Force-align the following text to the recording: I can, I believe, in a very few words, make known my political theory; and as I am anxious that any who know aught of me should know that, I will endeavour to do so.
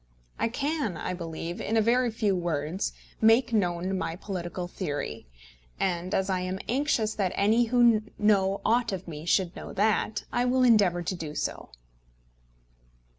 I 0.39 0.47
can, 0.49 0.97
I 0.97 1.13
believe, 1.13 1.61
in 1.61 1.77
a 1.77 1.79
very 1.81 2.09
few 2.09 2.35
words, 2.35 2.91
make 3.21 3.53
known 3.53 3.99
my 3.99 4.15
political 4.15 4.67
theory; 4.67 5.27
and 5.79 6.15
as 6.15 6.27
I 6.27 6.39
am 6.39 6.57
anxious 6.67 7.13
that 7.13 7.33
any 7.35 7.65
who 7.65 8.01
know 8.17 8.61
aught 8.65 8.91
of 8.91 9.07
me 9.07 9.25
should 9.27 9.55
know 9.55 9.73
that, 9.73 10.23
I 10.33 10.43
will 10.45 10.63
endeavour 10.63 11.03
to 11.03 11.15
do 11.15 11.35
so. 11.35 11.69